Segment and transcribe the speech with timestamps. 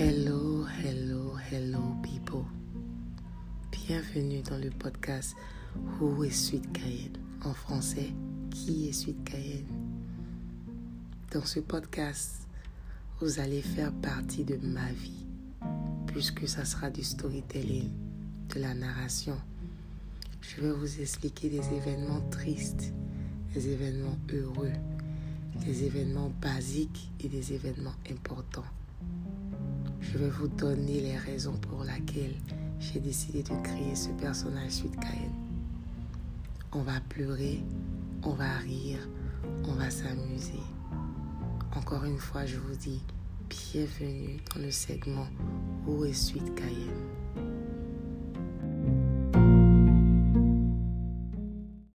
[0.00, 2.44] Hello, hello, hello people.
[3.72, 5.34] Bienvenue dans le podcast
[5.74, 7.18] Who is Sweet Cayenne?
[7.44, 8.12] En français,
[8.52, 9.66] qui est Sweet Cayenne?
[11.32, 12.46] Dans ce podcast,
[13.20, 15.26] vous allez faire partie de ma vie,
[16.06, 17.90] puisque ça sera du storytelling,
[18.54, 19.36] de la narration.
[20.42, 22.92] Je vais vous expliquer des événements tristes,
[23.52, 24.70] des événements heureux,
[25.66, 28.62] des événements basiques et des événements importants.
[30.10, 32.36] Je vais vous donner les raisons pour lesquelles
[32.80, 35.34] j'ai décidé de créer ce personnage Suite Cayenne.
[36.72, 37.62] On va pleurer,
[38.22, 39.06] on va rire,
[39.64, 40.62] on va s'amuser.
[41.76, 43.02] Encore une fois, je vous dis
[43.50, 45.26] bienvenue dans le segment
[45.86, 46.97] Où est Suite Cayenne.